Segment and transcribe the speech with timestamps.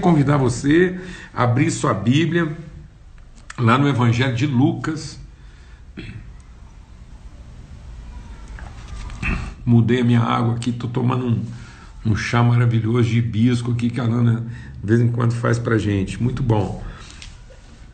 [0.00, 0.98] convidar você
[1.32, 2.56] a abrir sua Bíblia
[3.58, 5.18] lá no Evangelho de Lucas.
[9.64, 11.44] Mudei a minha água aqui, estou tomando um,
[12.04, 14.46] um chá maravilhoso de hibisco aqui que a Lana
[14.82, 16.22] de vez em quando faz para gente.
[16.22, 16.82] Muito bom.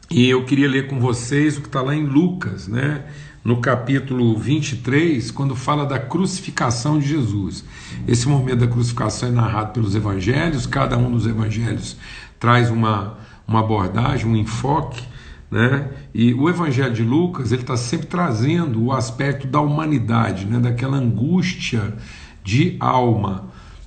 [0.09, 3.05] E eu queria ler com vocês o que está lá em Lucas, né?
[3.47, 7.65] No capítulo 23, quando fala da crucificação de Jesus.
[8.09, 11.97] Esse momento da crucificação é narrado pelos evangelhos, cada um dos evangelhos
[12.41, 15.01] traz uma, uma abordagem, um enfoque,
[15.49, 15.91] né?
[16.13, 20.59] E o evangelho de Lucas, ele está sempre trazendo o aspecto da humanidade, né?
[20.59, 21.95] daquela angústia
[22.43, 23.45] de alma.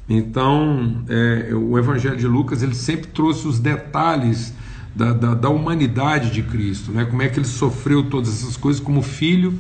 [0.08, 4.54] Então, é, o evangelho de Lucas, ele sempre trouxe os detalhes
[5.00, 7.06] da, da, da, humanidade de Cristo, né?
[7.06, 9.58] como é que ele sofreu todas essas coisas como filho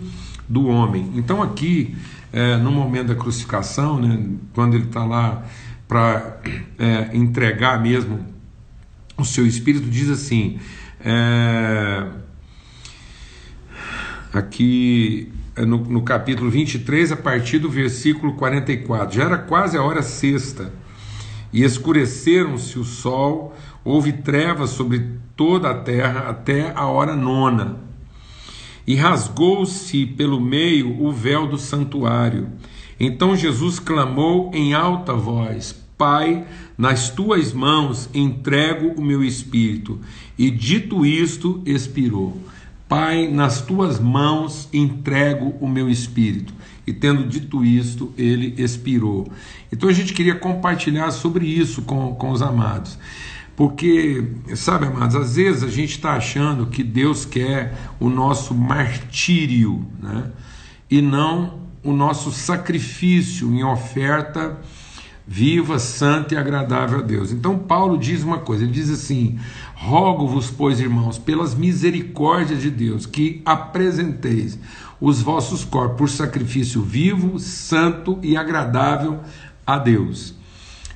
[0.50, 1.14] do homem.
[1.16, 1.96] Então, aqui,
[2.34, 4.22] é, no momento da crucificação, né,
[4.54, 5.46] quando ele está lá
[5.88, 6.42] para
[6.78, 8.20] é, entregar mesmo
[9.18, 10.60] o seu espírito, diz assim:
[11.00, 12.06] é,
[14.34, 19.82] aqui é, no, no capítulo 23, a partir do versículo 44, já era quase a
[19.82, 20.74] hora sexta,
[21.54, 23.56] e escureceram-se o sol
[23.86, 27.78] houve trevas sobre toda a terra até a hora nona.
[28.86, 32.50] E rasgou-se pelo meio o véu do santuário.
[33.00, 36.46] Então Jesus clamou em alta voz: Pai,
[36.78, 40.02] nas tuas mãos entrego o meu espírito.
[40.38, 42.38] E dito isto, expirou.
[42.90, 46.54] Pai, nas tuas mãos entrego o meu espírito.
[46.86, 49.32] E tendo dito isto, ele expirou.
[49.72, 52.98] Então a gente queria compartilhar sobre isso com, com os amados.
[53.60, 54.24] Porque,
[54.56, 60.32] sabe, amados, às vezes a gente está achando que Deus quer o nosso martírio, né?
[60.90, 64.58] E não o nosso sacrifício em oferta
[65.28, 67.34] viva, santa e agradável a Deus.
[67.34, 69.38] Então, Paulo diz uma coisa: ele diz assim:
[69.76, 74.58] Rogo-vos, pois, irmãos, pelas misericórdias de Deus, que apresenteis
[75.02, 79.20] os vossos corpos por sacrifício vivo, santo e agradável
[79.68, 80.39] a Deus.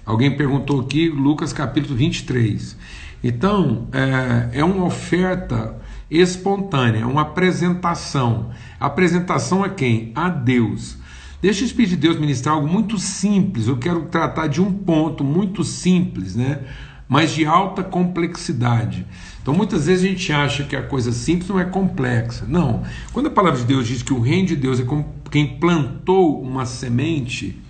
[0.06, 2.78] Alguém perguntou aqui, Lucas capítulo 23.
[3.24, 5.76] Então, é, é uma oferta
[6.12, 8.52] espontânea, é uma apresentação.
[8.80, 10.12] apresentação a quem?
[10.14, 10.98] A Deus.
[11.42, 13.68] Deixa o Espírito de Deus ministrar algo muito simples.
[13.68, 16.60] Eu quero tratar de um ponto muito simples, né?
[17.08, 19.06] mas de alta complexidade.
[19.42, 22.46] Então, muitas vezes a gente acha que a coisa simples não é complexa.
[22.48, 22.84] Não.
[23.12, 26.42] Quando a palavra de Deus diz que o reino de Deus é como quem plantou
[26.42, 27.62] uma semente,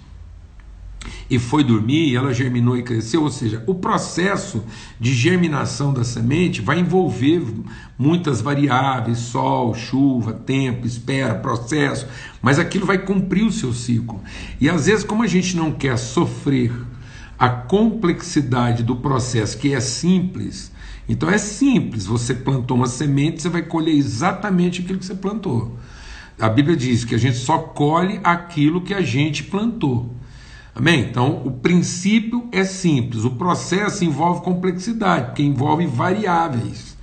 [1.29, 4.63] e foi dormir, e ela germinou e cresceu, ou seja, o processo
[4.99, 7.43] de germinação da semente vai envolver
[7.97, 12.07] muitas variáveis, sol, chuva, tempo, espera, processo,
[12.41, 14.21] mas aquilo vai cumprir o seu ciclo.
[14.59, 16.71] E às vezes, como a gente não quer sofrer
[17.37, 20.71] a complexidade do processo, que é simples,
[21.07, 25.77] então é simples, você plantou uma semente, você vai colher exatamente aquilo que você plantou.
[26.39, 30.13] A Bíblia diz que a gente só colhe aquilo que a gente plantou.
[30.75, 31.01] Amém?
[31.01, 36.97] Então, o princípio é simples, o processo envolve complexidade, porque envolve variáveis.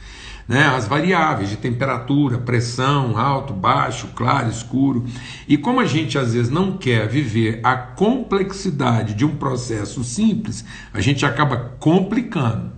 [0.49, 0.67] Né?
[0.67, 5.07] As variáveis de temperatura, pressão, alto, baixo, claro, escuro.
[5.47, 10.65] E como a gente às vezes não quer viver a complexidade de um processo simples,
[10.93, 12.73] a gente acaba complicando.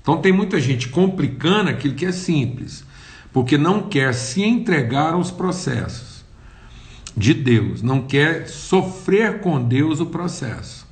[0.00, 2.82] Então, tem muita gente complicando aquilo que é simples,
[3.30, 6.13] porque não quer se entregar aos processos
[7.16, 10.86] de Deus, não quer sofrer com Deus o processo.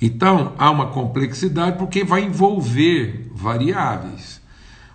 [0.00, 4.42] Então, há uma complexidade porque vai envolver variáveis.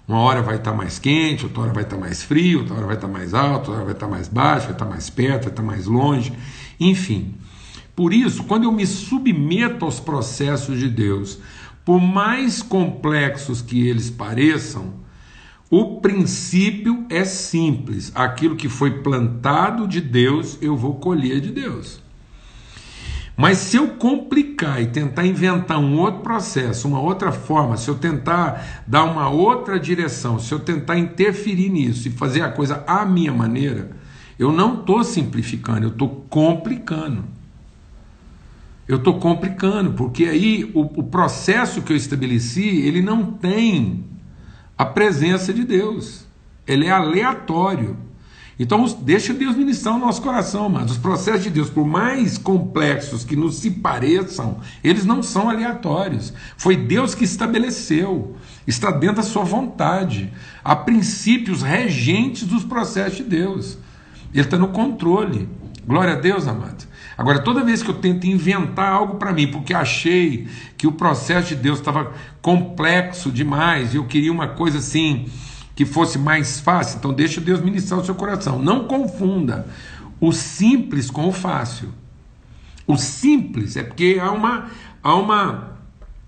[0.08, 2.96] Uma hora vai estar mais quente, outra hora vai estar mais frio, outra hora vai
[2.96, 5.64] estar mais alto, outra hora vai estar mais baixo, vai estar mais perto, vai estar
[5.64, 6.34] mais longe,
[6.80, 7.36] enfim.
[7.96, 11.40] Por isso, quando eu me submeto aos processos de Deus,
[11.84, 14.94] por mais complexos que eles pareçam,
[15.70, 22.02] o princípio é simples: aquilo que foi plantado de Deus, eu vou colher de Deus.
[23.38, 27.96] Mas se eu complicar e tentar inventar um outro processo, uma outra forma, se eu
[27.96, 33.06] tentar dar uma outra direção, se eu tentar interferir nisso e fazer a coisa à
[33.06, 33.92] minha maneira,
[34.38, 37.24] eu não estou simplificando, eu estou complicando.
[38.86, 44.04] Eu estou complicando, porque aí o, o processo que eu estabeleci, ele não tem
[44.80, 46.26] a presença de Deus.
[46.66, 47.98] Ele é aleatório.
[48.58, 53.26] Então, deixa Deus ministrar o nosso coração, mas os processos de Deus, por mais complexos
[53.26, 56.34] que nos se pareçam, eles não são aleatórios.
[56.56, 60.32] Foi Deus que estabeleceu, está dentro da sua vontade.
[60.64, 63.78] Há princípios regentes dos processos de Deus.
[64.34, 65.50] Ele está no controle.
[65.86, 66.88] Glória a Deus, amado.
[67.20, 71.50] Agora, toda vez que eu tento inventar algo para mim, porque achei que o processo
[71.50, 75.28] de Deus estava complexo demais e eu queria uma coisa assim
[75.76, 78.58] que fosse mais fácil, então deixa Deus ministrar o seu coração.
[78.58, 79.68] Não confunda
[80.22, 81.90] o simples com o fácil.
[82.88, 84.70] O simples é porque há uma,
[85.04, 85.78] há uma,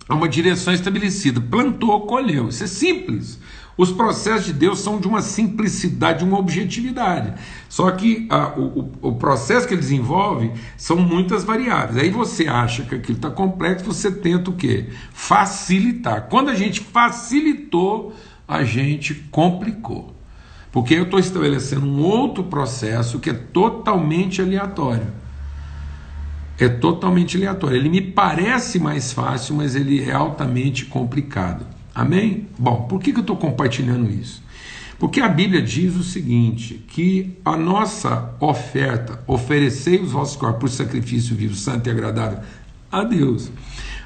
[0.10, 1.40] há uma direção estabelecida.
[1.40, 2.50] Plantou, colheu.
[2.50, 3.40] Isso é simples.
[3.78, 7.34] Os processos de Deus são de uma simplicidade, de uma objetividade.
[7.70, 11.98] Só que ah, o, o, processo que ele desenvolve são muitas variáveis.
[11.98, 14.90] Aí você acha que aquilo está complexo, você tenta o quê?
[15.14, 16.28] Facilitar.
[16.30, 18.14] Quando a gente facilitou,
[18.48, 20.14] a gente complicou.
[20.72, 25.22] Porque eu estou estabelecendo um outro processo que é totalmente aleatório
[26.66, 27.78] é totalmente aleatório.
[27.78, 31.66] Ele me parece mais fácil, mas ele é altamente complicado.
[31.94, 32.48] Amém?
[32.58, 34.42] Bom, por que, que eu estou compartilhando isso?
[34.98, 40.70] Porque a Bíblia diz o seguinte: que a nossa oferta, oferecei os vossos corpos por
[40.70, 42.40] sacrifício vivo, santo e agradável
[42.92, 43.52] a Deus.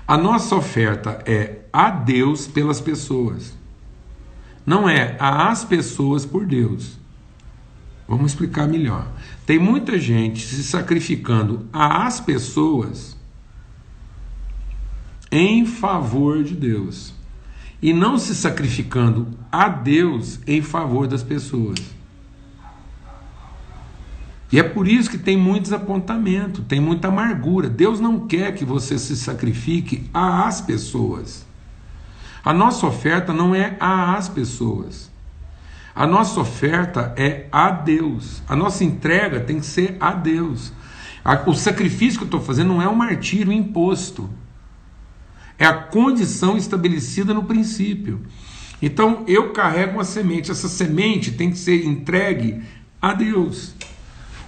[0.07, 3.53] A nossa oferta é a Deus pelas pessoas,
[4.65, 6.97] não é às pessoas por Deus.
[8.07, 9.07] Vamos explicar melhor.
[9.45, 13.17] Tem muita gente se sacrificando às pessoas
[15.31, 17.14] em favor de Deus
[17.81, 21.80] e não se sacrificando a Deus em favor das pessoas.
[24.51, 27.68] E é por isso que tem muito desapontamento, tem muita amargura.
[27.68, 31.45] Deus não quer que você se sacrifique às pessoas.
[32.44, 35.12] A nossa oferta não é às pessoas.
[35.95, 38.44] A nossa oferta é a Deus.
[38.48, 40.72] A nossa entrega tem que ser a Deus.
[41.48, 44.30] O sacrifício que eu estou fazendo não é um martírio imposto.
[45.57, 48.21] É a condição estabelecida no princípio.
[48.81, 50.51] Então eu carrego uma semente.
[50.51, 52.61] Essa semente tem que ser entregue
[53.01, 53.73] a Deus.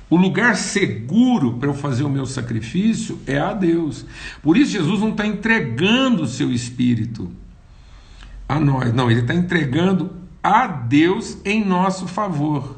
[0.10, 4.06] O lugar seguro para eu fazer o meu sacrifício é a Deus.
[4.42, 7.30] Por isso Jesus não está entregando o seu espírito
[8.48, 8.94] a nós.
[8.94, 12.78] Não, ele está entregando a Deus em nosso favor.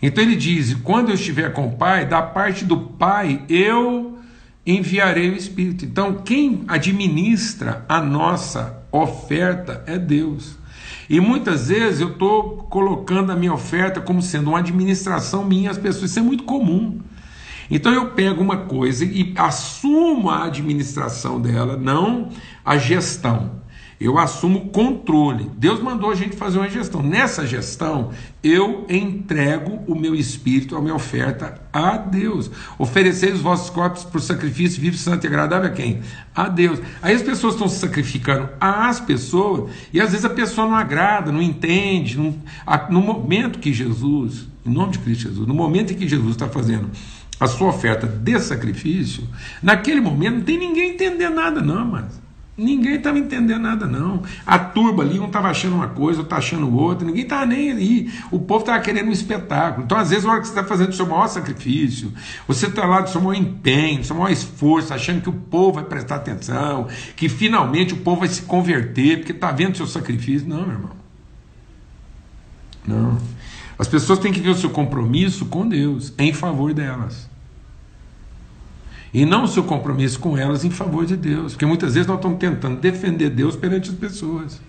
[0.00, 4.18] Então ele diz: quando eu estiver com o Pai, da parte do Pai eu
[4.70, 5.84] enviarei o Espírito.
[5.84, 10.58] Então quem administra a nossa oferta é Deus.
[11.08, 15.78] E muitas vezes eu estou colocando a minha oferta como sendo uma administração minha às
[15.78, 16.10] pessoas.
[16.10, 17.00] Isso é muito comum.
[17.70, 22.28] Então eu pego uma coisa e assumo a administração dela, não
[22.64, 23.59] a gestão.
[24.00, 25.50] Eu assumo controle.
[25.58, 27.02] Deus mandou a gente fazer uma gestão.
[27.02, 28.12] Nessa gestão,
[28.42, 32.50] eu entrego o meu espírito, a minha oferta a Deus.
[32.78, 36.00] Oferecer os vossos corpos por sacrifício vivo, santo e agradável a quem?
[36.34, 36.80] A Deus.
[37.02, 41.30] Aí as pessoas estão se sacrificando às pessoas e às vezes a pessoa não agrada,
[41.30, 42.16] não entende.
[42.16, 42.34] Não,
[42.88, 46.48] no momento que Jesus, em nome de Cristo Jesus, no momento em que Jesus está
[46.48, 46.90] fazendo
[47.38, 49.28] a sua oferta de sacrifício,
[49.62, 52.19] naquele momento não tem ninguém entendendo nada, não, mas.
[52.60, 54.22] Ninguém estava entendendo nada, não.
[54.44, 58.12] A turba ali, um estava achando uma coisa, outro achando outra, ninguém estava nem aí.
[58.30, 59.86] O povo estava querendo um espetáculo.
[59.86, 62.12] Então, às vezes, na hora que você está fazendo o seu maior sacrifício,
[62.46, 65.76] você está lá do seu maior empenho, do seu maior esforço, achando que o povo
[65.76, 66.86] vai prestar atenção,
[67.16, 70.46] que finalmente o povo vai se converter, porque está vendo o seu sacrifício.
[70.46, 70.90] Não, meu irmão.
[72.86, 73.18] Não.
[73.78, 77.29] As pessoas têm que ver o seu compromisso com Deus, em favor delas
[79.12, 81.52] e não o seu compromisso com elas em favor de Deus.
[81.52, 84.60] Porque muitas vezes nós estamos tentando defender Deus perante as pessoas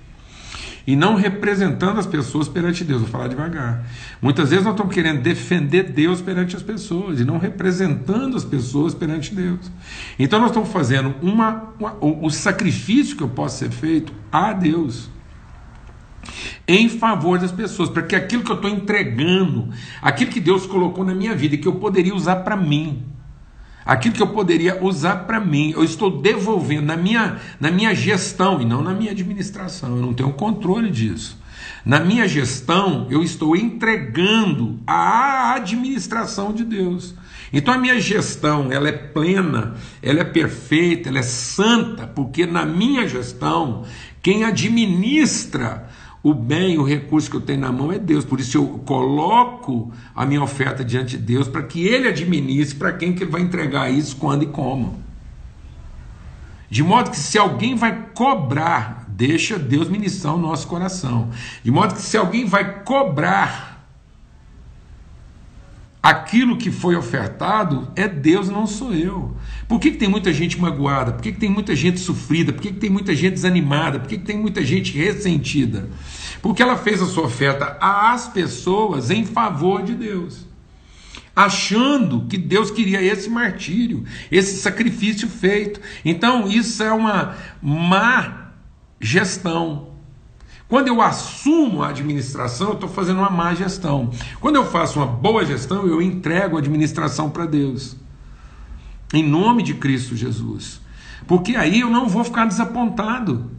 [0.86, 3.02] e não representando as pessoas perante Deus.
[3.02, 3.86] Vou falar devagar.
[4.22, 8.94] Muitas vezes nós estamos querendo defender Deus perante as pessoas e não representando as pessoas
[8.94, 9.72] perante Deus.
[10.18, 14.54] Então nós estamos fazendo uma, uma o, o sacrifício que eu posso ser feito a
[14.54, 15.10] Deus
[16.68, 19.70] em favor das pessoas, para que aquilo que eu estou entregando,
[20.02, 23.04] aquilo que Deus colocou na minha vida e que eu poderia usar para mim,
[23.86, 28.62] Aquilo que eu poderia usar para mim, eu estou devolvendo na minha, na minha gestão
[28.62, 29.96] e não na minha administração.
[29.96, 31.40] Eu não tenho controle disso.
[31.84, 37.16] Na minha gestão, eu estou entregando a administração de Deus.
[37.52, 42.66] Então a minha gestão, ela é plena, ela é perfeita, ela é santa, porque na
[42.66, 43.84] minha gestão,
[44.22, 45.90] quem administra
[46.24, 48.24] o bem, o recurso que eu tenho na mão é Deus.
[48.24, 52.94] Por isso eu coloco a minha oferta diante de Deus para que Ele administre para
[52.94, 55.02] quem que Ele vai entregar isso, quando e como.
[56.70, 61.30] De modo que se alguém vai cobrar, deixa Deus ministrar o nosso coração.
[61.64, 63.71] De modo que se alguém vai cobrar
[66.02, 69.36] aquilo que foi ofertado é Deus, não sou eu.
[69.68, 71.12] Por que, que tem muita gente magoada?
[71.14, 72.52] Por que, que tem muita gente sofrida?
[72.52, 74.00] Por que, que tem muita gente desanimada?
[74.00, 75.90] Por que, que tem muita gente ressentida?
[76.42, 80.48] Porque ela fez a sua oferta às pessoas em favor de Deus.
[81.36, 85.80] achando que Deus queria esse martírio, esse sacrifício feito.
[86.04, 88.52] Então, isso é uma má
[89.00, 89.91] gestão.
[90.72, 94.10] Quando eu assumo a administração, eu estou fazendo uma má gestão.
[94.40, 97.98] Quando eu faço uma boa gestão, eu entrego a administração para Deus.
[99.14, 100.80] Em nome de Cristo Jesus.
[101.28, 103.52] Porque aí eu não vou ficar desapontado.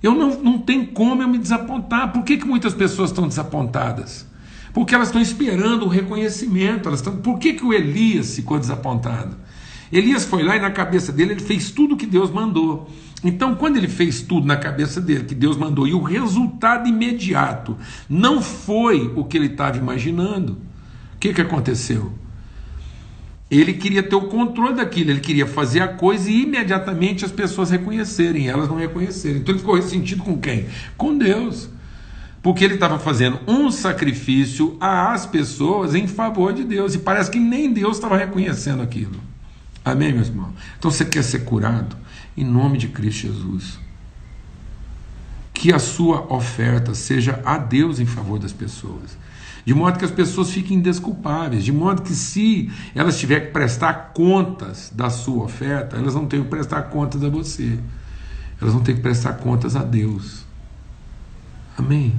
[0.00, 2.12] Eu não, não tem como eu me desapontar.
[2.12, 4.24] Por que, que muitas pessoas estão desapontadas?
[4.72, 6.88] Porque elas estão esperando o reconhecimento.
[6.88, 7.16] Elas estão...
[7.16, 9.36] Por que, que o Elias ficou desapontado?
[9.96, 12.90] Elias foi lá e na cabeça dele ele fez tudo o que Deus mandou.
[13.22, 17.76] Então, quando ele fez tudo na cabeça dele, que Deus mandou, e o resultado imediato
[18.08, 20.58] não foi o que ele estava imaginando,
[21.14, 22.12] o que, que aconteceu?
[23.48, 27.70] Ele queria ter o controle daquilo, ele queria fazer a coisa e imediatamente as pessoas
[27.70, 29.38] reconhecerem, elas não reconheceram.
[29.38, 30.66] Então ele ficou ressentido com quem?
[30.96, 31.70] Com Deus.
[32.42, 37.38] Porque ele estava fazendo um sacrifício às pessoas em favor de Deus, e parece que
[37.38, 39.33] nem Deus estava reconhecendo aquilo.
[39.84, 40.54] Amém, meus irmãos?
[40.78, 41.96] Então você quer ser curado?
[42.36, 43.78] em nome de Cristo Jesus.
[45.52, 49.16] Que a sua oferta seja a Deus em favor das pessoas.
[49.64, 54.12] De modo que as pessoas fiquem desculpáveis, de modo que se elas tiverem que prestar
[54.12, 57.78] contas da sua oferta, elas não têm que prestar contas a você.
[58.60, 60.44] Elas vão ter que prestar contas a Deus.
[61.78, 62.14] Amém?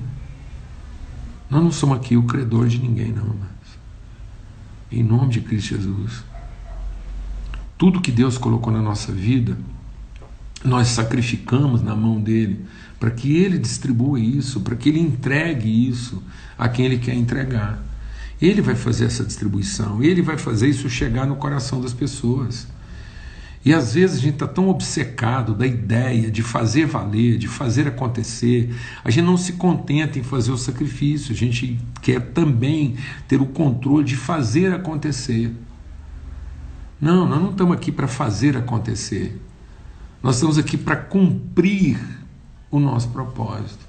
[1.50, 3.56] Nós não somos aqui o credor de ninguém, não, mas
[4.92, 6.24] em nome de Cristo Jesus.
[7.78, 9.58] Tudo que Deus colocou na nossa vida
[10.66, 12.66] nós sacrificamos na mão dele
[13.00, 16.24] para que ele distribua isso, para que ele entregue isso
[16.58, 17.84] a quem ele quer entregar.
[18.42, 22.68] Ele vai fazer essa distribuição, ele vai fazer isso chegar no coração das pessoas.
[23.64, 27.88] E às vezes a gente está tão obcecado da ideia de fazer valer, de fazer
[27.88, 32.96] acontecer, a gente não se contenta em fazer o sacrifício, a gente quer também
[33.28, 35.52] ter o controle de fazer acontecer.
[37.00, 39.42] Não, nós não estamos aqui para fazer acontecer.
[40.24, 42.00] Nós estamos aqui para cumprir
[42.72, 43.86] o nosso propósito.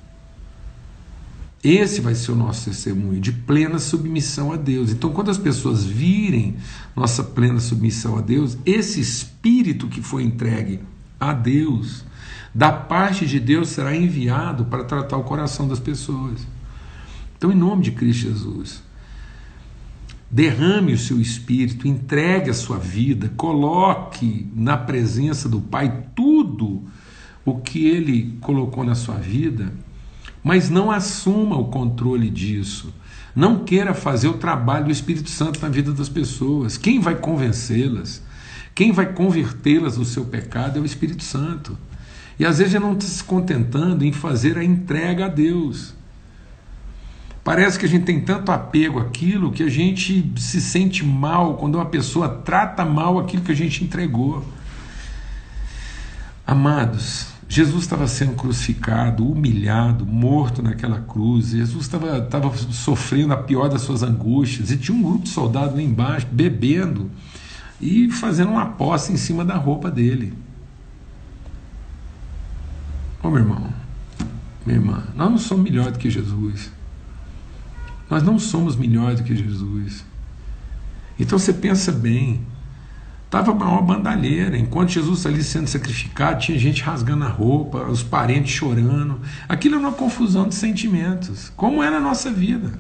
[1.63, 4.91] Esse vai ser o nosso testemunho de plena submissão a Deus.
[4.91, 6.57] Então, quando as pessoas virem
[6.95, 10.81] nossa plena submissão a Deus, esse espírito que foi entregue
[11.19, 12.05] a Deus,
[12.55, 16.47] da parte de Deus, será enviado para tratar o coração das pessoas.
[17.37, 18.83] Então, em nome de Cristo Jesus,
[20.31, 26.83] Derrame o seu espírito, entregue a sua vida, coloque na presença do Pai tudo
[27.45, 29.73] o que ele colocou na sua vida,
[30.43, 32.93] mas não assuma o controle disso.
[33.35, 36.77] Não queira fazer o trabalho do Espírito Santo na vida das pessoas.
[36.77, 38.23] Quem vai convencê-las?
[38.75, 41.79] Quem vai convertê-las do seu pecado é o Espírito Santo.
[42.39, 45.95] E às vezes não está se contentando em fazer a entrega a Deus.
[47.47, 51.77] Parece que a gente tem tanto apego àquilo que a gente se sente mal quando
[51.77, 54.45] uma pessoa trata mal aquilo que a gente entregou.
[56.45, 61.51] Amados, Jesus estava sendo crucificado, humilhado, morto naquela cruz.
[61.51, 64.73] Jesus estava, estava sofrendo a pior das suas angústias.
[64.73, 67.09] E tinha um grupo de soldados lá embaixo bebendo
[67.81, 70.35] e fazendo uma aposta em cima da roupa dele.
[73.23, 73.73] Ô meu irmão,
[74.67, 76.75] minha irmã, nós não somos melhor do que Jesus.
[78.09, 80.05] Nós não somos melhores do que Jesus.
[81.19, 82.41] Então você pensa bem.
[83.25, 84.57] Estava uma bandalheira.
[84.57, 89.21] Enquanto Jesus ali sendo sacrificado, tinha gente rasgando a roupa, os parentes chorando.
[89.49, 91.51] Aquilo era uma confusão de sentimentos.
[91.57, 92.79] Como era a nossa vida.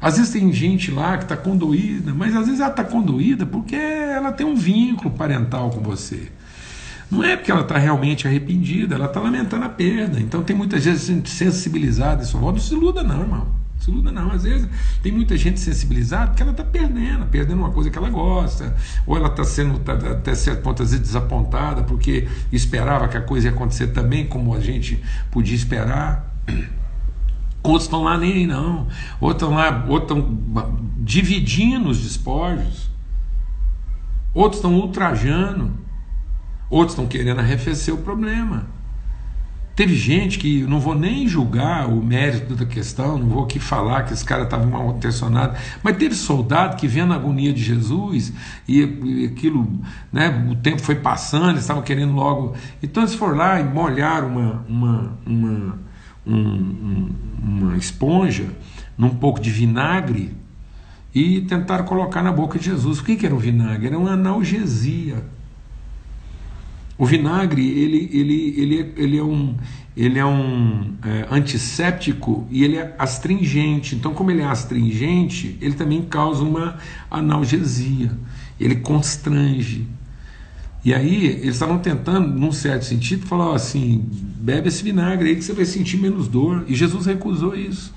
[0.00, 3.76] Às vezes tem gente lá que está condoída, mas às vezes ela está condoída porque
[3.76, 6.30] ela tem um vínculo parental com você.
[7.12, 10.18] Não é porque ela está realmente arrependida, ela está lamentando a perda.
[10.18, 12.22] Então tem muita gente sensibilizada.
[12.22, 13.40] Isso não se iluda, não, irmão.
[13.40, 14.30] Não se iluda, não.
[14.30, 14.66] Às vezes
[15.02, 18.74] tem muita gente sensibilizada porque ela está perdendo, perdendo uma coisa que ela gosta,
[19.06, 23.20] ou ela está sendo, tá, até certo ponto, às vezes, desapontada porque esperava que a
[23.20, 24.98] coisa ia acontecer também como a gente
[25.30, 26.34] podia esperar.
[27.62, 28.88] Outros estão lá nem aí, não.
[29.20, 32.90] Outros estão lá, outros estão dividindo os despojos.
[34.32, 35.81] Outros estão ultrajando.
[36.72, 38.64] Outros estão querendo arrefecer o problema.
[39.76, 44.04] Teve gente que não vou nem julgar o mérito da questão, não vou aqui falar
[44.04, 48.32] que esse cara estava mal intencionado, mas teve soldado que vendo a agonia de Jesus
[48.66, 49.70] e, e aquilo,
[50.10, 52.54] né, o tempo foi passando, eles estavam querendo logo.
[52.82, 55.78] Então eles foram lá e molharam uma, uma, uma,
[56.26, 58.46] um, uma esponja
[58.96, 60.34] num pouco de vinagre
[61.14, 62.98] e tentaram colocar na boca de Jesus.
[62.98, 63.88] O que, que era o vinagre?
[63.88, 65.22] Era uma analgesia.
[66.98, 69.56] O vinagre ele, ele, ele, ele é um,
[69.96, 73.94] ele é um é, antisséptico e ele é astringente.
[73.94, 76.78] Então, como ele é astringente, ele também causa uma
[77.10, 78.12] analgesia,
[78.60, 79.86] ele constrange.
[80.84, 85.44] E aí, eles estavam tentando, num certo sentido, falar assim: bebe esse vinagre aí que
[85.44, 86.64] você vai sentir menos dor.
[86.66, 87.94] E Jesus recusou isso.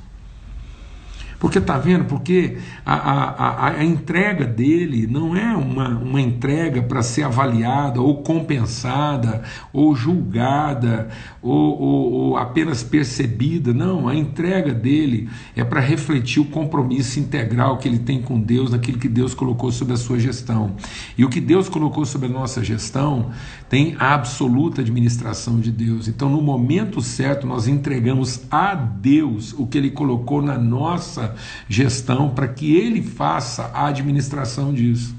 [1.40, 2.06] Porque está vendo?
[2.06, 8.24] Porque a, a, a, entrega dele não é uma, uma entrega para ser avaliada ou
[8.24, 11.10] compensada ou julgada
[11.42, 13.74] ou, ou, ou apenas percebida.
[13.74, 18.72] Não, a entrega dele é para refletir o compromisso integral que ele tem com Deus
[18.72, 20.76] naquilo que Deus colocou sob a sua gestão.
[21.18, 23.32] E o que Deus colocou sob a nossa gestão
[23.70, 26.08] tem a absoluta administração de Deus.
[26.08, 31.36] Então, no momento certo, nós entregamos a Deus o que ele colocou na nossa
[31.68, 35.16] gestão para que ele faça a administração disso.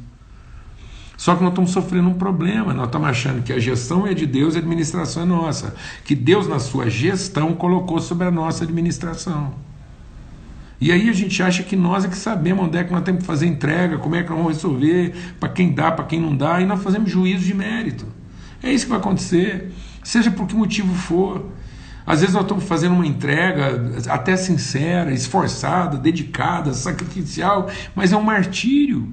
[1.16, 4.26] Só que nós estamos sofrendo um problema, nós estamos achando que a gestão é de
[4.26, 5.74] Deus e a administração é nossa.
[6.04, 9.54] Que Deus, na sua gestão, colocou sobre a nossa administração.
[10.78, 13.22] E aí a gente acha que nós é que sabemos onde é que nós temos
[13.22, 16.36] que fazer entrega, como é que nós vamos resolver, para quem dá, para quem não
[16.36, 18.06] dá, e nós fazemos juízo de mérito.
[18.66, 21.46] É isso que vai acontecer, seja por que motivo for.
[22.04, 28.22] Às vezes nós estamos fazendo uma entrega até sincera, esforçada, dedicada, sacrificial, mas é um
[28.22, 29.12] martírio.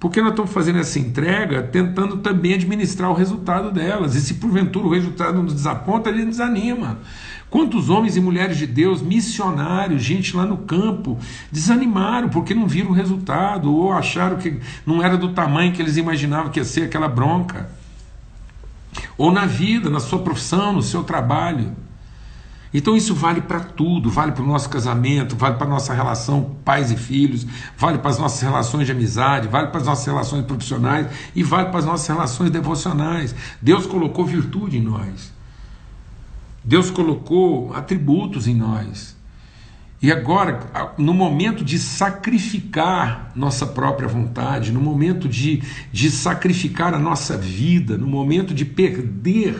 [0.00, 4.16] Porque nós estamos fazendo essa entrega tentando também administrar o resultado delas.
[4.16, 6.98] E se porventura o resultado nos desaponta, ele desanima.
[7.48, 11.16] Quantos homens e mulheres de Deus, missionários, gente lá no campo,
[11.52, 15.96] desanimaram porque não viram o resultado ou acharam que não era do tamanho que eles
[15.96, 17.81] imaginavam que ia ser aquela bronca.
[19.22, 21.76] Ou na vida, na sua profissão, no seu trabalho.
[22.74, 26.56] Então isso vale para tudo, vale para o nosso casamento, vale para a nossa relação
[26.64, 27.46] pais e filhos,
[27.78, 31.68] vale para as nossas relações de amizade, vale para as nossas relações profissionais e vale
[31.68, 33.32] para as nossas relações devocionais.
[33.60, 35.32] Deus colocou virtude em nós.
[36.64, 39.16] Deus colocou atributos em nós.
[40.02, 40.58] E agora,
[40.98, 47.96] no momento de sacrificar nossa própria vontade, no momento de, de sacrificar a nossa vida,
[47.96, 49.56] no momento de perder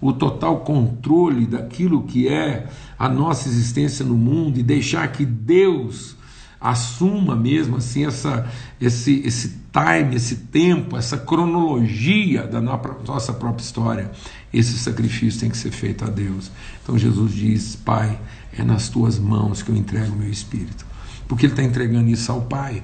[0.00, 2.66] o total controle daquilo que é
[2.98, 6.16] a nossa existência no mundo e deixar que Deus
[6.60, 14.10] assuma mesmo assim essa, esse, esse time, esse tempo, essa cronologia da nossa própria história.
[14.52, 16.50] Esse sacrifício tem que ser feito a Deus.
[16.82, 18.18] Então Jesus diz: Pai,
[18.60, 20.86] é nas tuas mãos que eu entrego o meu espírito.
[21.26, 22.82] Porque ele está entregando isso ao Pai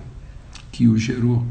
[0.71, 1.45] que o gerou.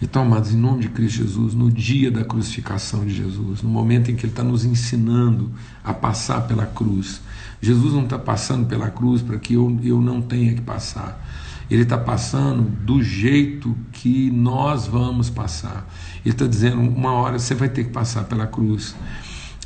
[0.00, 4.10] Então, amados, em nome de Cristo Jesus, no dia da crucificação de Jesus, no momento
[4.10, 5.50] em que Ele está nos ensinando
[5.82, 7.22] a passar pela cruz,
[7.60, 11.24] Jesus não está passando pela cruz para que eu, eu não tenha que passar.
[11.70, 15.88] Ele está passando do jeito que nós vamos passar.
[16.24, 18.94] Ele está dizendo: uma hora você vai ter que passar pela cruz.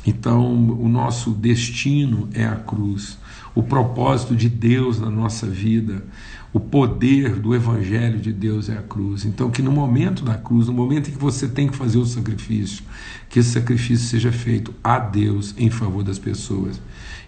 [0.05, 3.17] Então, o nosso destino é a cruz.
[3.53, 6.03] O propósito de Deus na nossa vida
[6.51, 9.23] o poder do Evangelho de Deus é a cruz.
[9.23, 12.05] Então, que no momento da cruz, no momento em que você tem que fazer o
[12.05, 12.83] sacrifício,
[13.29, 16.81] que esse sacrifício seja feito a Deus em favor das pessoas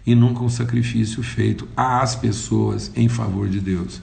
[0.06, 4.02] e nunca um sacrifício feito às pessoas em favor de Deus.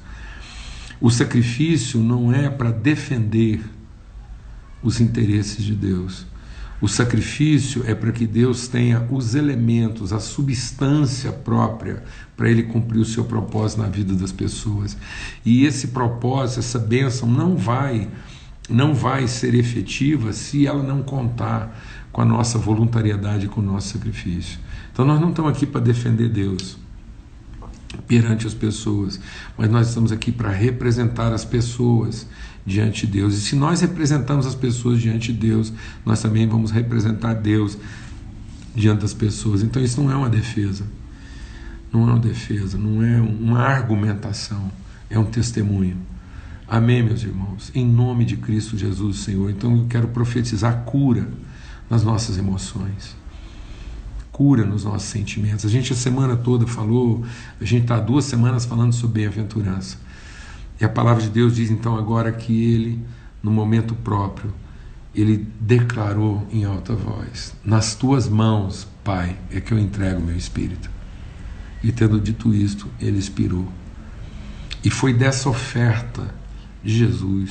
[1.00, 3.60] O sacrifício não é para defender
[4.80, 6.26] os interesses de Deus.
[6.80, 12.04] O sacrifício é para que Deus tenha os elementos, a substância própria
[12.36, 14.96] para ele cumprir o seu propósito na vida das pessoas.
[15.44, 18.08] E esse propósito, essa bênção não vai
[18.68, 21.74] não vai ser efetiva se ela não contar
[22.12, 24.58] com a nossa voluntariedade, com o nosso sacrifício.
[24.92, 26.78] Então nós não estamos aqui para defender Deus
[28.06, 29.18] perante as pessoas,
[29.56, 32.26] mas nós estamos aqui para representar as pessoas
[32.68, 33.34] diante de Deus.
[33.34, 35.72] E se nós representamos as pessoas diante de Deus,
[36.04, 37.76] nós também vamos representar Deus
[38.74, 39.62] diante das pessoas.
[39.62, 40.84] Então isso não é uma defesa.
[41.92, 44.70] Não é uma defesa, não é uma argumentação,
[45.08, 45.96] é um testemunho.
[46.68, 47.72] Amém, meus irmãos?
[47.74, 49.50] Em nome de Cristo Jesus, Senhor.
[49.50, 51.26] Então eu quero profetizar cura
[51.88, 53.16] nas nossas emoções,
[54.30, 55.64] cura nos nossos sentimentos.
[55.64, 57.24] A gente a semana toda falou,
[57.58, 59.96] a gente está duas semanas falando sobre bem-aventurança.
[60.80, 63.04] E a palavra de Deus diz então agora que ele,
[63.42, 64.52] no momento próprio,
[65.14, 70.90] ele declarou em alta voz: Nas tuas mãos, Pai, é que eu entrego meu espírito.
[71.82, 73.66] E tendo dito isto, ele expirou.
[74.84, 76.34] E foi dessa oferta
[76.82, 77.50] de Jesus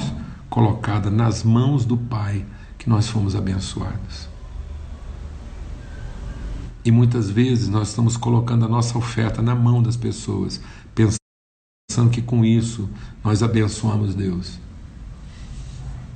[0.49, 2.45] colocada nas mãos do Pai
[2.77, 4.29] que nós fomos abençoados.
[6.85, 10.61] E muitas vezes nós estamos colocando a nossa oferta na mão das pessoas,
[11.97, 12.87] pensando que com isso
[13.23, 14.59] nós abençoamos Deus.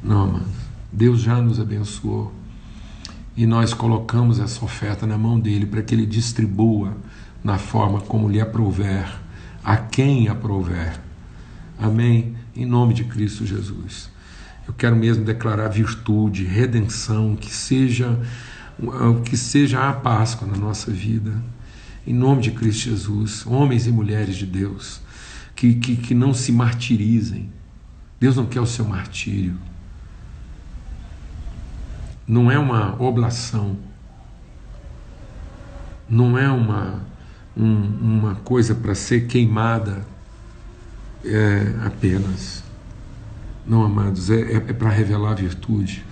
[0.04, 0.44] Não, mas
[0.92, 2.32] Deus já nos abençoou.
[3.36, 6.96] e nós colocamos essa oferta na mão dele para que ele distribua
[7.42, 9.10] na forma como lhe aprouver,
[9.64, 11.00] a quem aprouver.
[11.80, 12.36] Amém?
[12.56, 14.12] Em nome de Cristo Jesus.
[14.68, 18.20] Eu quero mesmo declarar virtude, redenção, que seja
[19.26, 21.32] que seja a Páscoa na nossa vida.
[22.06, 25.02] Em nome de Cristo Jesus, homens e mulheres de Deus,
[25.62, 27.48] que, que, que não se martirizem.
[28.20, 29.54] Deus não quer o seu martírio.
[32.28, 33.78] Não é uma oblação.
[36.10, 37.04] Não é uma,
[37.56, 40.04] um, uma coisa para ser queimada
[41.24, 42.64] é, apenas.
[43.64, 46.04] Não, amados, é, é, é para revelar a virtude,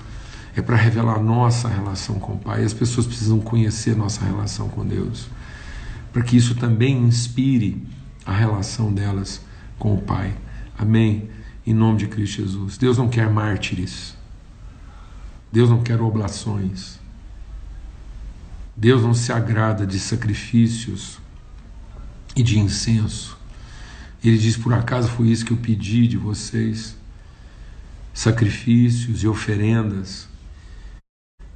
[0.55, 2.63] é para revelar a nossa relação com o Pai.
[2.63, 5.27] As pessoas precisam conhecer nossa relação com Deus,
[6.13, 7.83] para que isso também inspire
[8.29, 9.41] a relação delas
[9.79, 10.37] com o Pai.
[10.77, 11.31] Amém?
[11.65, 12.77] Em nome de Cristo Jesus.
[12.77, 14.15] Deus não quer mártires.
[15.51, 16.99] Deus não quer oblações.
[18.77, 21.17] Deus não se agrada de sacrifícios
[22.35, 23.35] e de incenso.
[24.23, 26.95] Ele diz: Por acaso foi isso que eu pedi de vocês?
[28.13, 30.29] Sacrifícios e oferendas.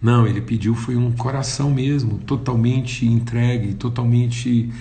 [0.02, 4.74] Não, ele pediu foi um coração mesmo, totalmente entregue, totalmente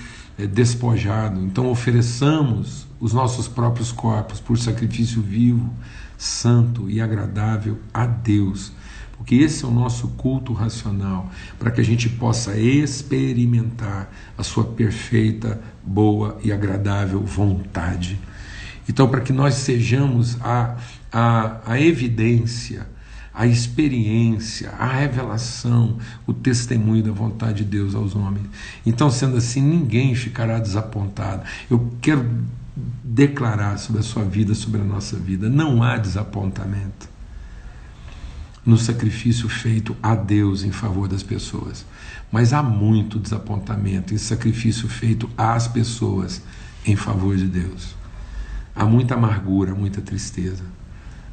[0.43, 1.41] é, despojado.
[1.41, 5.73] Então ofereçamos os nossos próprios corpos por sacrifício vivo,
[6.19, 8.73] santo e agradável a Deus.
[9.17, 14.65] Porque esse é o nosso culto racional, para que a gente possa experimentar a sua
[14.65, 18.19] perfeita, boa e agradável vontade.
[18.89, 20.77] Então, para que nós sejamos a,
[21.13, 22.89] a, a evidência,
[23.35, 28.47] a experiência, a revelação, o testemunho da vontade de Deus aos homens.
[28.85, 31.43] Então, sendo assim, ninguém ficará desapontado.
[31.71, 32.29] Eu quero
[33.03, 37.11] declarar sobre a sua vida, sobre a nossa vida: não há desapontamento
[38.65, 41.85] no sacrifício feito a Deus em favor das pessoas,
[42.31, 46.43] mas há muito desapontamento em sacrifício feito às pessoas
[46.87, 47.95] em favor de Deus.
[48.75, 50.63] Há muita amargura, muita tristeza.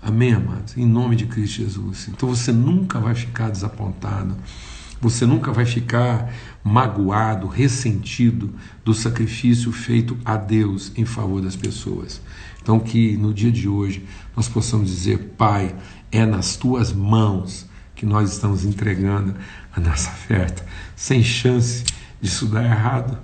[0.02, 0.78] Amém, amados?
[0.78, 2.08] Em nome de Cristo Jesus.
[2.08, 4.36] Então você nunca vai ficar desapontado,
[5.02, 6.34] você nunca vai ficar
[6.64, 12.22] magoado, ressentido do sacrifício feito a Deus em favor das pessoas.
[12.62, 15.76] Então, que no dia de hoje nós possamos dizer: Pai,
[16.12, 19.36] é nas tuas mãos que nós estamos entregando
[19.76, 21.84] a nossa oferta, sem chance
[22.22, 23.18] disso dar errado,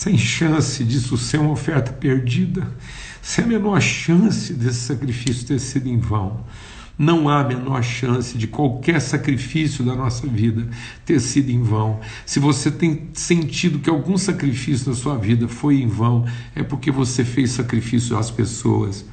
[0.00, 2.66] sem chance disso ser uma oferta perdida
[3.20, 6.42] sem a menor chance desse sacrifício ter sido em vão.
[6.98, 10.66] Não há a menor chance de qualquer sacrifício da nossa vida
[11.04, 12.00] ter sido em vão.
[12.24, 16.90] Se você tem sentido que algum sacrifício da sua vida foi em vão, é porque
[16.90, 19.04] você fez sacrifício às pessoas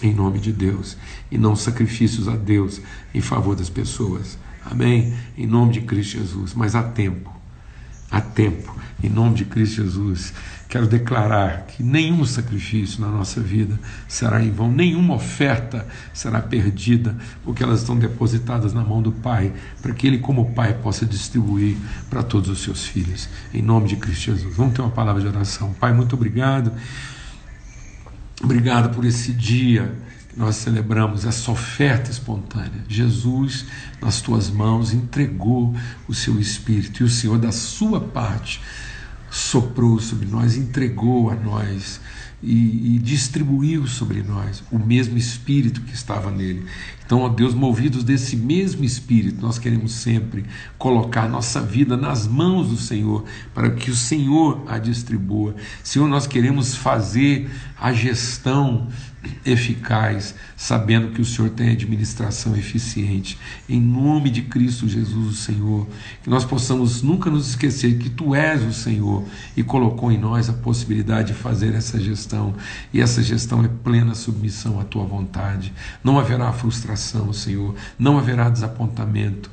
[0.00, 0.96] em nome de Deus
[1.28, 2.80] e não sacrifícios a Deus
[3.12, 4.38] em favor das pessoas.
[4.64, 5.12] Amém?
[5.36, 6.54] Em nome de Cristo Jesus.
[6.54, 7.34] Mas há tempo,
[8.08, 10.32] há tempo, em nome de Cristo Jesus.
[10.68, 17.16] Quero declarar que nenhum sacrifício na nossa vida será em vão, nenhuma oferta será perdida,
[17.42, 21.76] porque elas estão depositadas na mão do Pai, para que Ele, como Pai, possa distribuir
[22.08, 23.28] para todos os seus filhos.
[23.52, 24.54] Em nome de Cristo Jesus.
[24.54, 25.74] Vamos ter uma palavra de oração.
[25.80, 26.72] Pai, muito obrigado.
[28.42, 29.92] Obrigado por esse dia
[30.30, 32.84] que nós celebramos, essa oferta espontânea.
[32.88, 33.66] Jesus,
[34.00, 35.74] nas tuas mãos, entregou
[36.06, 38.60] o seu Espírito e o Senhor, da sua parte,
[39.30, 42.00] soprou sobre nós, entregou a nós
[42.42, 46.66] e, e, distribuiu sobre nós o mesmo Espírito que estava nele.
[47.10, 50.44] Então, ó Deus, movidos desse mesmo Espírito, nós queremos sempre
[50.78, 55.56] colocar nossa vida nas mãos do Senhor, para que o Senhor a distribua.
[55.82, 58.86] Senhor, nós queremos fazer a gestão
[59.44, 63.38] eficaz, sabendo que o Senhor tem administração eficiente.
[63.68, 65.86] Em nome de Cristo Jesus, o Senhor,
[66.22, 69.24] que nós possamos nunca nos esquecer que Tu és o Senhor
[69.56, 72.54] e colocou em nós a possibilidade de fazer essa gestão,
[72.92, 75.72] e essa gestão é plena submissão à Tua vontade.
[76.02, 76.99] Não haverá frustração,
[77.32, 79.50] Senhor, não haverá desapontamento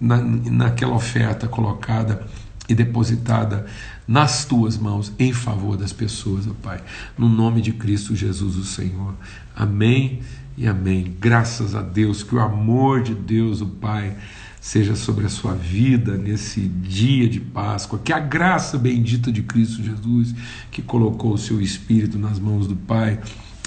[0.00, 2.26] na, naquela oferta colocada
[2.68, 3.66] e depositada
[4.06, 6.82] nas tuas mãos em favor das pessoas, ó Pai.
[7.16, 9.14] No nome de Cristo Jesus, o Senhor.
[9.54, 10.20] Amém
[10.56, 11.16] e amém.
[11.20, 14.16] Graças a Deus, que o amor de Deus, o Pai,
[14.60, 18.00] seja sobre a sua vida nesse dia de Páscoa.
[18.04, 20.34] Que a graça bendita de Cristo Jesus,
[20.70, 23.20] que colocou o seu Espírito nas mãos do Pai,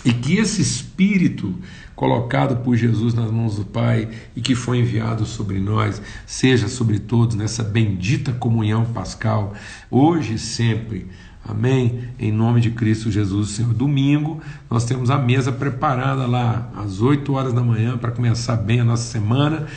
[0.06, 1.56] e que esse Espírito
[1.96, 7.00] colocado por Jesus nas mãos do Pai e que foi enviado sobre nós, seja sobre
[7.00, 9.54] todos nessa bendita comunhão pascal,
[9.90, 11.08] hoje e sempre.
[11.46, 12.06] Amém?
[12.18, 13.74] Em nome de Cristo Jesus, Senhor.
[13.74, 18.80] Domingo, nós temos a mesa preparada lá às 8 horas da manhã para começar bem
[18.80, 19.68] a nossa semana.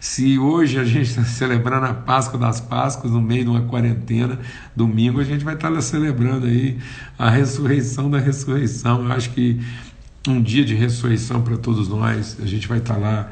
[0.00, 4.38] Se hoje a gente está celebrando a Páscoa das Páscoas, no meio de uma quarentena,
[4.74, 6.78] domingo a gente vai estar celebrando aí
[7.18, 9.04] a ressurreição da ressurreição.
[9.04, 9.60] Eu acho que
[10.28, 13.30] um dia de ressurreição para todos nós, a gente vai estar lá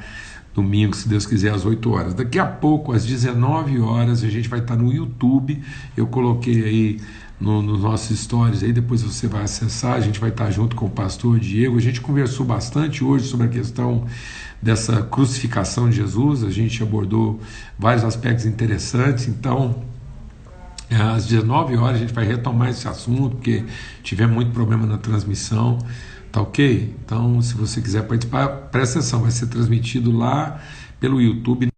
[0.55, 2.15] domingo, se Deus quiser, às 8 horas.
[2.15, 5.63] Daqui a pouco, às 19 horas, a gente vai estar no YouTube.
[5.97, 7.01] Eu coloquei aí
[7.41, 10.87] no, nos nossos stories aí, depois você vai acessar, a gente vai estar junto com
[10.87, 11.77] o pastor Diego.
[11.77, 14.07] A gente conversou bastante hoje sobre a questão
[14.61, 17.41] dessa crucificação de Jesus, a gente abordou
[17.79, 19.85] vários aspectos interessantes, então
[20.91, 23.65] às 19 horas a gente vai retomar esse assunto, porque
[24.03, 25.79] tivemos muito problema na transmissão,
[26.33, 26.95] tá ok?
[27.05, 30.63] Então, se você quiser participar, presta atenção, vai ser transmitido lá
[31.01, 31.69] pelo YouTube.